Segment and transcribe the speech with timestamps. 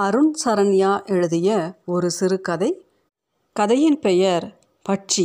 [0.00, 2.68] அருண் சரண்யா எழுதிய ஒரு சிறுகதை
[3.52, 5.24] கதையின் பெயர் பட்சி.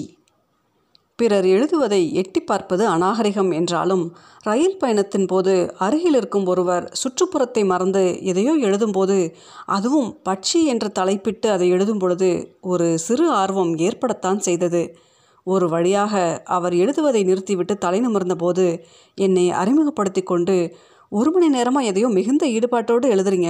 [1.15, 8.55] பிறர் எழுதுவதை எட்டி பார்ப்பது அநாகரிகம் என்றாலும் ரயில் பயணத்தின் போது அருகில் இருக்கும் ஒருவர் சுற்றுப்புறத்தை மறந்து எதையோ
[8.57, 9.33] எழுதும்போது
[9.65, 14.95] அதுவும் பட்சி என்று தலைப்பிட்டு அதை எழுதும் பொழுது ஒரு சிறு ஆர்வம் ஏற்படத்தான் செய்தது.
[15.43, 18.83] ஒரு வழியாக அவர் எழுதுவதை நிறுத்திவிட்டு தலை நிமிர்ந்தபோது
[19.15, 20.75] என்னை அறிமுகப்படுத்தி கொண்டு
[21.09, 23.49] ஒரு மணி நேரமாக எதையோ மிகுந்த ஈடுபாட்டோடு எழுதுறீங்க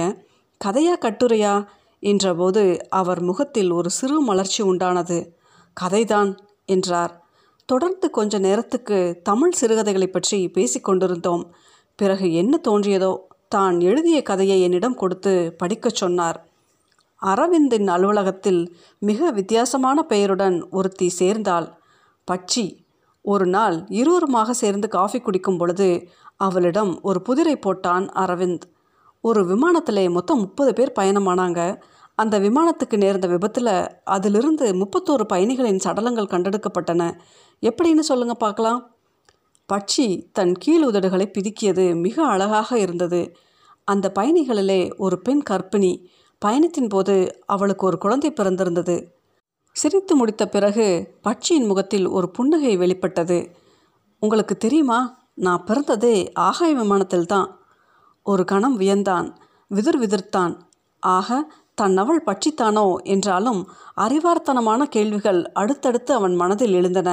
[0.64, 1.66] கதையா கட்டுரையா?
[2.02, 5.28] என்றபோது அவர் முகத்தில் ஒரு சிறு மலர்ச்சி உண்டானது.
[5.80, 7.24] கதைதான் என்றார்.
[7.64, 11.44] தொடர்ந்து கொஞ்ச நேரத்துக்கு தமிழ் சிறுகதைகளை பற்றி பேசிக்கொண்டிருந்தோம்
[11.96, 16.48] பிறகு என்ன தோன்றியதோ தான் எழுதிய கதையை என்னிடம் கொடுத்து படிக்கச் சொன்னார்.
[17.22, 21.78] அரவிந்தின் அலுவலகத்தில் மிக வித்தியாசமான பெயருடன் ஒருத்தி சேர்ந்தாள்.
[22.30, 22.76] பட்சி.
[23.22, 28.66] ஒரு நாள் இருவருமாக சேர்ந்து காஃபி குடிக்கும் பொழுது அவளிடம் ஒரு புதிரை போட்டான் அரவிந்த்.
[29.26, 31.82] ஒரு விமானத்தில் மொத்தம் முப்பது பேர் பயணமானாங்க.
[32.14, 37.18] அந்த விமானத்துக்கு நேர்ந்த விபத்தில் அதிலிருந்து முப்பத்தோரு பயணிகளின் சடலங்கள் கண்டெடுக்கப்பட்டன.
[37.62, 38.94] எப்படின்னு சொல்லுங்க பார்க்கலாம்.
[39.72, 42.00] பட்சி தன் கீழ் உதடுகளை பிதுக்கியது.
[42.00, 43.36] மிக அழகாக இருந்தது.
[43.84, 46.04] அந்த பயணிகளிலே ஒரு பெண் கர்ப்பிணி.
[46.38, 47.14] பயணத்தின் போது
[47.46, 48.96] அவளுக்கு ஒரு குழந்தை பிறந்திருந்தது.
[49.72, 53.38] சிரித்து முடித்த பிறகு பட்சியின் முகத்தில் ஒரு புன்னகை வெளிப்பட்டது.
[54.20, 55.00] உங்களுக்கு தெரியுமா?
[55.34, 57.65] நான் பிறந்ததே ஆகாய விமானத்தில் தான்
[58.26, 59.34] ஒரு கணம் வியந்தான்
[59.68, 60.54] விதிர் விதிர்த்தான்.
[61.00, 67.10] ஆக தன் அவள் பட்சித்தானோ என்றாலும் அறிவார்த்தனமான கேள்விகள் அடுத்தடுத்து அவன் மனதில் எழுந்தன.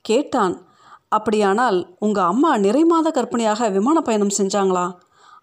[0.00, 0.66] கேட்டான்
[1.08, 4.94] அப்படியானால் உங்கள் அம்மா நிறைமாத கற்பனையாக விமான பயணம் செஞ்சாங்களா?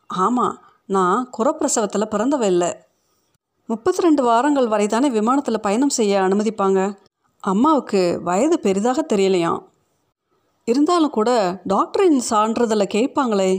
[0.07, 2.75] ஆமாம் நான் குரப்பிரசவத்தில் பிறந்தவ இல்லை.
[3.65, 6.97] முப்பத்தி ரெண்டு வாரங்கள் வரை தானே விமானத்தில் பயணம் செய்ய அனுமதிப்பாங்க?
[7.39, 9.61] அம்மாவுக்கு வயது பெரிதாக தெரியலையாம்.
[10.65, 13.51] இருந்தாலும் கூட டாக்டரின் சான்றதில் கேட்பாங்களே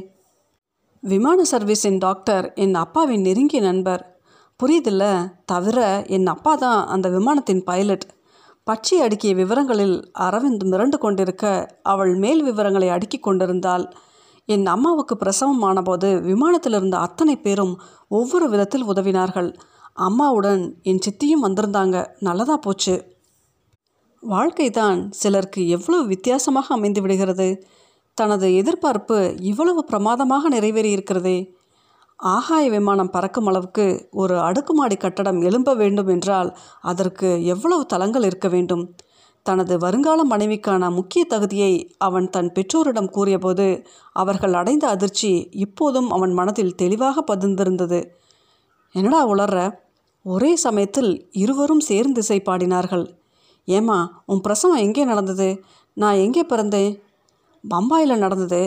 [1.02, 4.20] விமான சர்வீஸின் டாக்டர் என் அப்பாவின் நெருங்கிய நண்பர்.
[4.60, 5.32] புரியுதில்ல?
[5.44, 8.04] தவிர என் அப்பா தான் அந்த விமானத்தின் பைலட்.
[8.64, 13.92] பச்சை அடுக்கிய விவரங்களில் அரவிந்த் மிரண்டு கொண்டிருக்க அவள் மேல் விவரங்களை அடுக்கி கொண்டிருந்தாள்
[14.44, 19.54] என் அம்மாவுக்கு பிரசவம் ஆனபோது விமானத்தில் இருந்த அத்தனை பேரும் ஒவ்வொரு விதத்தில் உதவினார்கள்.
[19.92, 22.06] அம்மாவுடன் என் சித்தியும் வந்திருந்தாங்க.
[22.18, 23.04] நல்லதா போச்சு.
[24.20, 27.64] வாழ்க்கை தான் சிலருக்கு எவ்வளவு வித்தியாசமாக அமைந்து விடுகிறது.
[28.14, 31.38] தனது எதிர்பார்ப்பு இவ்வளவு பிரமாதமாக நிறைவேறி இருக்கிறதே
[32.18, 36.50] ஆகாய விமானம் பறக்கும் அளவுக்கு ஒரு அடுக்குமாடி கட்டடம் எழும்ப வேண்டும் என்றால்
[36.80, 38.94] அதற்கு எவ்வளவு தளங்கள் இருக்க வேண்டும்?
[39.42, 43.66] தனது வருங்கால மனைவிக்கான முக்கிய தகுதியை அவன் தன் பெற்றோரிடம் கூறியபோது
[44.12, 48.00] அவர்கள் அடைந்த அதிர்ச்சி இப்போதும் அவன் மனதில் தெளிவாக பதிந்திருந்தது.
[48.94, 49.58] என்னடா உளர்ற?
[50.24, 53.06] ஒரே சமயத்தில் இருவரும் சேர்ந்து இசை பாடினார்கள்
[53.68, 55.48] ஏமா உன் பிரசவம் எங்கே நடந்தது?
[55.96, 56.92] நான் எங்கே பிறந்தேன்?
[57.64, 58.62] பம்பாயில் நடந்தது.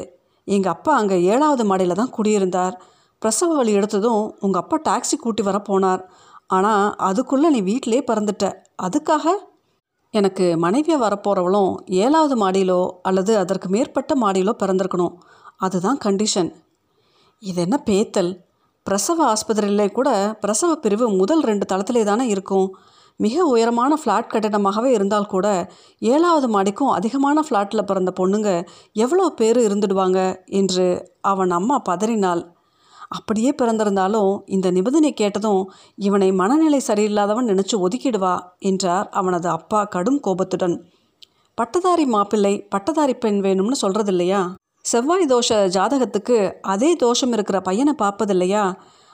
[0.45, 2.75] எங்கள் அப்பா அங்கே ஏழாவது மாடியில் தான் குடியிருந்தார்.
[3.19, 6.01] பிரசவ வழி எடுத்ததும் உங்கள் அப்பா டாக்ஸி கூட்டி வர போனார்.
[6.47, 8.45] ஆனால் அதுக்குள்ளே நீ வீட்டிலே பிறந்துட்ட.
[8.81, 9.25] அதுக்காக?
[10.09, 15.13] எனக்கு மனைவியாக வரப்போகிறவளும் ஏழாவது மாடியிலோ அல்லது அதற்கு மேற்பட்ட மாடியிலோ பிறந்திருக்கணும்.
[15.57, 16.51] அதுதான் கண்டிஷன்
[17.39, 18.31] இது என்ன பேத்தல்?
[18.83, 22.75] பிரசவ ஆஸ்பத்திரியிலே கூட பிரசவ பிரிவு முதல் ரெண்டு தளத்திலே தானே இருக்கும்.
[23.19, 25.47] மிக உயரமான ஃப்ளாட் கட்டிடமாகவே இருந்தால் கூட
[25.99, 28.49] ஏழாவது மாடிக்கும் அதிகமான ஃப்ளாட்டில் பிறந்த பொண்ணுங்க
[28.93, 30.19] எவ்வளோ பேர் இருந்துடுவாங்க?
[30.45, 30.87] என்று
[31.21, 32.43] அவன் அம்மா பதறினாள்.
[33.09, 35.61] அப்படியே பிறந்திருந்தாலும் இந்த நிபந்தனை கேட்டதும்
[35.95, 40.75] இவனை மனநிலை சரியில்லாதவன் நினச்சி ஒதுக்கிடுவா என்றார் அவனது அப்பா கடும் கோபத்துடன்.
[41.55, 44.41] பட்டதாரி மாப்பிள்ளை பட்டதாரி பெண் வேணும்னு சொல்கிறது இல்லையா
[44.81, 48.63] செவ்வாய் தோஷ ஜாதகத்துக்கு அதே தோஷம் இருக்கிற பையனை பார்ப்பதில்லையா?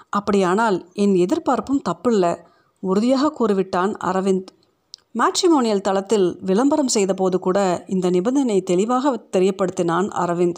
[0.09, 2.31] அப்படியானால் என் எதிர்பார்ப்பும் தப்பில்லை.
[2.79, 4.45] உறுதியாக கூறிவிட்டான் அரவிந்த்.
[5.13, 10.55] மேட்ரிமோனியல் தளத்தில் விளம்பரம் செய்தபோது கூட இந்த நிபந்தனை தெளிவாக தெரியப்படுத்தினான் அரவிந்த்.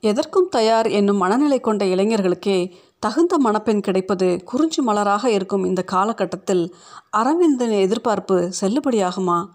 [0.00, 6.74] எதற்கும் தயார் என்னும் மனநிலை கொண்ட இளைஞர்களுக்கே தகுந்த மணப்பெண் கிடைப்பது குறிஞ்சி மலராக இருக்கும் இந்த காலகட்டத்தில்
[7.16, 9.46] அரவிந்தின் எதிர்பார்ப்பு செல்லுபடியாகுமா?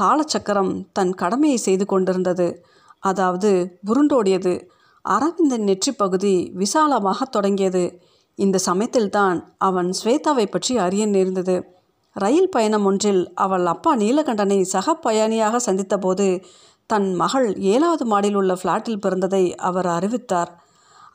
[0.00, 2.64] காலச்சக்கரம் தன் கடமையை செய்து கொண்டிருந்தது.
[2.98, 4.68] அதாவது உருண்டோடியது.
[5.02, 8.02] அரவிந்தின் நெற்றி பகுதி விசாலமாக தொடங்கியது.
[8.34, 11.64] இந்த சமயத்தில்தான் அவன் ஸ்வேதாவை பற்றி அறிய நேர்ந்தது.
[12.12, 16.44] ரயில் பயணம் ஒன்றில் அவள் அப்பா நீலகண்டனை சக பயணியாக சந்தித்தபோது
[16.86, 20.64] தன் மகள் ஏழாவது மாடியில் உள்ள ஃப்ளாட்டில் பிறந்ததை அவர் அறிவித்தார்.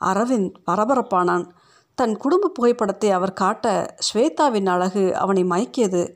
[0.04, 1.48] அரவிந்த் பரபரப்பானான்.
[1.94, 6.14] தன் குடும்ப புகைப்படத்தை அவர் காட்ட ஸ்வேதாவின் அழகு அவனை மயக்கியது.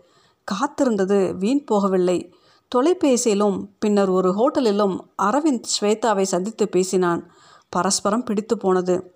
[0.53, 2.33] காத்திருந்தது வீண் போகவில்லை.
[2.75, 7.31] தொலைபேசியிலும் பின்னர் ஒரு ஹோட்டலிலும் அரவிந்த் ஸ்வேதாவை சந்தித்து பேசினான்.
[7.69, 9.15] பரஸ்பரம் பிடித்து போனது.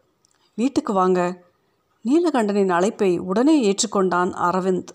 [0.55, 1.47] வீட்டுக்கு வாங்க.
[2.09, 4.89] நீலகண்டனின் அழைப்பை உடனே ஏற்றுக்கொண்டான் அரவிந்த்.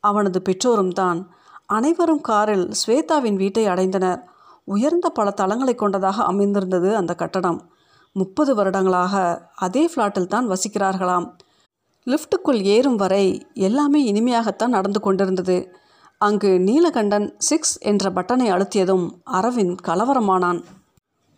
[0.00, 1.30] அவனது பெற்றோரும் தான்.
[1.66, 4.22] அனைவரும் காரில் ஸ்வேதாவின் வீட்டை அடைந்தனர்.
[4.64, 7.70] உயர்ந்த பல தளங்களை கொண்டதாக அமைந்திருந்தது அந்த கட்டடம்.
[8.12, 11.36] முப்பது வருடங்களாக அதே ஃப்ளாட்டில் தான் வசிக்கிறார்களாம்.
[12.06, 15.76] லிஃப்ட்டுக்குள் ஏறும் வரை எல்லாமே இனிமையாகத்தான் நடந்து கொண்டிருந்தது.
[16.18, 20.64] அங்கு நீலகண்டன் சிக்ஸ் என்ற பட்டனை அழுத்தியதும் அரவிந்த் கலவரமானான்.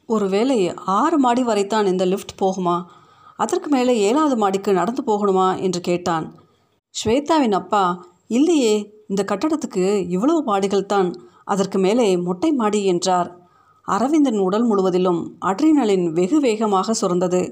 [0.06, 2.84] ஒருவேளை ஆறு மாடி வரைத்தான் இந்த லிஃப்ட் போகுமா?
[3.38, 6.26] அதற்கு மேலே ஏழாவது மாடிக்கு நடந்து போகணுமா என்று கேட்டான்.
[6.94, 7.82] ஸ்வேதாவின் அப்பா
[8.37, 8.73] இல்லையே
[9.11, 11.11] இந்த கட்டடத்துக்கு இவ்வளவு மாடிகள் தான்.
[11.44, 13.29] அதற்கு மேலே மொட்டை மாடி என்றார்.
[13.88, 15.20] அரவிந்தன் உடல் முழுவதிலும்
[15.50, 17.43] அட்ரினலின் வெகு வேகமாக சுரந்தது.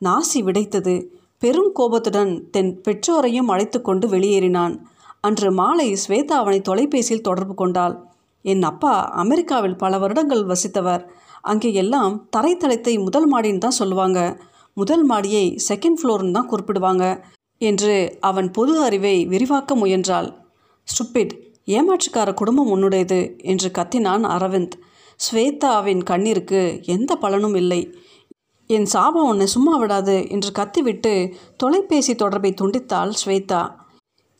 [0.00, 0.94] நாசி விடைத்தது.
[1.42, 4.74] பெரும் கோபத்துடன் தென் பெற்றோரையும் அழைத்து கொண்டு வெளியேறினான்.
[5.20, 7.94] அன்று மாலை ஸ்வேதா அவனை தொலைபேசியில் தொடர்பு கொண்டாள்.
[8.44, 11.02] என் அப்பா அமெரிக்காவில் பல வருடங்கள் வசித்தவர்.
[11.50, 14.20] அங்கே எல்லாம் தரைத்தளத்தை முதல் மாடின்னு தான் சொல்லுவாங்க.
[14.74, 17.04] முதல் மாடியை செகண்ட் ஃப்ளோர்னு தான் குறிப்பிடுவாங்க
[17.58, 20.28] என்று அவன் பொது அறிவை விரிவாக்க முயன்றாள்.
[20.88, 21.34] ஸ்டுப்பிட்
[21.66, 24.76] ஏமாற்றுக்கார குடும்பம் உன்னுடையது என்று கத்தினான் அரவிந்த்.
[25.16, 27.94] ஸ்வேதாவின் கண்ணீருக்கு எந்த பலனும் இல்லை.
[28.66, 33.62] என் சாபம் உன்னை சும்மா விடாது என்று கத்திவிட்டு தொலைபேசி தொடர்பை துண்டித்தாள் ஸ்வேதா.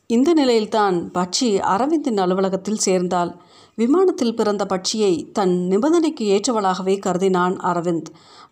[0.07, 3.43] இந்த நிலையில்தான் பட்சி அரவிந்தின் அலுவலகத்தில் சேர்ந்தாள்.
[3.75, 8.05] விமானத்தில் பிறந்த பட்சியை தன் நிபந்தனைக்கு ஏற்றவளாகவே கருதினான் அரவிந்த்.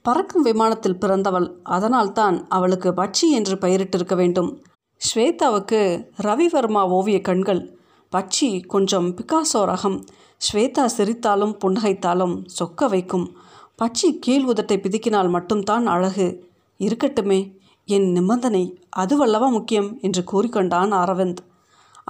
[0.02, 4.62] பறக்கும் விமானத்தில் பிறந்தவள் அதனால்தான் அவளுக்கு பட்சி என்று பெயரிட்டிருக்க வேண்டும்.
[5.00, 7.78] ஸ்வேதாவுக்கு ரவிவர்மா ஓவிய கண்கள்.
[8.16, 10.04] பட்சி கொஞ்சம் பிகாசோ ரகம்.
[10.38, 13.36] ஸ்வேதா சிரித்தாலும் புன்னகைத்தாலும் சொக்க வைக்கும்.
[13.82, 16.48] பட்சி கீழ் உதட்டை பிதுக்கினால் மட்டும்தான் அழகு.
[16.78, 17.52] இருக்கட்டுமே
[17.86, 21.49] என் நிபந்தனை அதுவல்லவா முக்கியம் என்று கூறிக்கொண்டான் அரவிந்த்.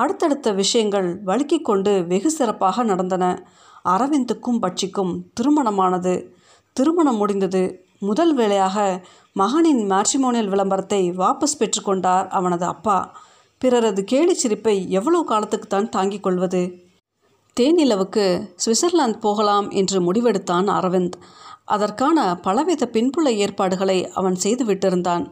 [0.00, 3.26] அடுத்தடுத்த விஷயங்கள் வழுக்கிக் கொண்டு வெகு சிறப்பாக நடந்தன.
[3.84, 6.14] அரவிந்துக்கும் பட்சிக்கும் திருமணமானது.
[6.72, 7.62] திருமணம் முடிந்தது.
[7.98, 8.76] முதல் வேளையாக
[9.32, 12.98] மகனின் மேட்ரிமோனியல் விளம்பரத்தை வாபஸ் பெற்றுக்கொண்டார் அவனது அப்பா.
[13.58, 16.62] பிறரது கேலி சிரிப்பை எவ்வளவு காலத்துக்குத்தான் தாங்கிக் கொள்வது?
[17.60, 18.26] தேனிலவுக்கு
[18.64, 21.16] சுவிட்சர்லாந்து போகலாம் என்று முடிவெடுத்தான் அரவிந்த்.
[21.64, 25.24] அதற்கான பலவித பின்புல ஏற்பாடுகளை அவன் செய்து விட்டிருந்தான்.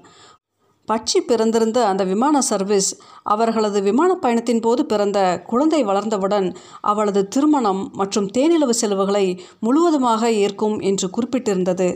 [0.90, 2.90] பட்சி பிறந்திருந்த அந்த விமான சர்வீஸ்
[3.32, 6.49] அவர்களது விமான பயணத்தின் போது பிறந்த குழந்தை வளர்ந்தவுடன்
[6.81, 9.26] அவளது திருமணம் மற்றும் தேனிலவு செலவுகளை
[9.61, 11.88] முழுவதுமாக ஏற்கும் என்று குறிப்பிட்டிருந்தது.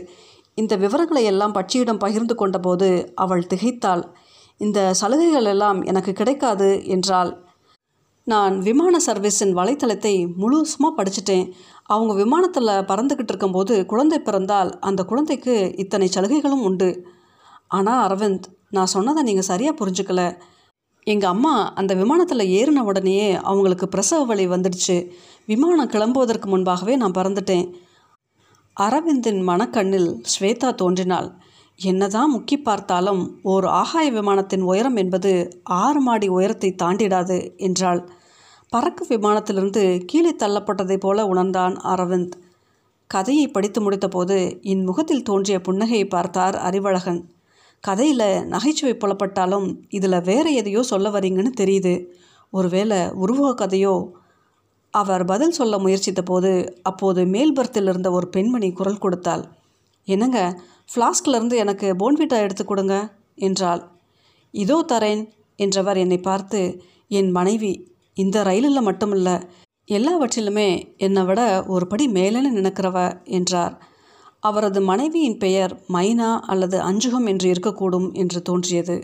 [0.57, 4.03] இந்த விவரங்களை எல்லாம் பட்சியிடம் பகிர்ந்து கொண்டபோது அவள் திகைத்தாள்.
[4.61, 7.31] இந்த சலுகைகள் எல்லாம் எனக்கு கிடைக்காது என்றாள்.
[8.27, 11.47] நான் விமான சர்வீஸின் வலைத்தளத்தை முழுசுமாக படிச்சிட்டேன்.
[11.83, 16.89] அவங்க விமானத்தில் பறந்துக்கிட்டு இருக்கும்போது குழந்தை பிறந்தால் அந்த குழந்தைக்கு இத்தனை சலுகைகளும் உண்டு.
[17.67, 20.21] ஆனால் அரவிந்த் நான் சொன்னதை நீங்கள் சரியாக புரிஞ்சுக்கல.
[21.07, 25.09] எங்கள் அம்மா அந்த விமானத்தில் ஏறின உடனேயே அவங்களுக்கு பிரசவ வலி வந்துடுச்சு.
[25.45, 27.65] விமானம் கிளம்புவதற்கு முன்பாகவே நான் பறந்துட்டேன்.
[28.77, 31.29] அரவிந்தின் மனக்கண்ணில் ஸ்வேதா தோன்றினாள்.
[31.79, 38.01] என்னதான் முக்கி பார்த்தாலும் ஓர் ஆகாய விமானத்தின் உயரம் என்பது ஆறு மாடி உயரத்தை தாண்டிடாது என்றாள்.
[38.69, 42.35] பறக்கும் விமானத்திலிருந்து கீழே தள்ளப்பட்டதைப் போல உணர்ந்தான் அரவிந்த்.
[43.07, 47.21] கதையை படித்து முடித்தபோது என் முகத்தில் தோன்றிய புன்னகையை பார்த்தார் அறிவழகன்.
[47.83, 51.93] கதையில் நகைச்சுவை புலப்பட்டாலும் இதில் வேற எதையோ சொல்ல வரீங்கன்னு தெரியுது.
[52.53, 53.95] ஒருவேளை உருவக கதையோ
[54.93, 56.51] அவர் பதில் சொல்ல முயற்சித்த போது
[56.81, 59.43] அப்போது மேல்பர்த்தில் இருந்த ஒரு பெண்மணி குரல் கொடுத்தாள்.
[60.07, 60.39] என்னங்க
[60.91, 62.95] ஃப்ளாஸ்கிலிருந்து எனக்கு போன்விட்டா எடுத்து கொடுங்க
[63.47, 63.81] என்றாள்.
[64.53, 65.23] இதோ தரேன்
[65.59, 66.61] என்றவர் என்னை பார்த்து
[67.11, 67.73] என் மனைவி
[68.17, 69.29] இந்த ரயிலில் மட்டுமில்ல
[69.89, 72.97] எல்லாவற்றிலுமே என்னை விட ஒரு படி மேலேன்னு நினைக்கிறவ
[73.37, 73.73] என்றார்.
[74.43, 78.95] அவரது மனைவியின் பெயர் மைனா அல்லது அஞ்சுகம் என்று இருக்கக்கூடும் என்று தோன்றியது.